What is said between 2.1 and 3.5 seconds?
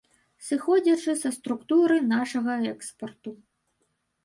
нашага экспарту.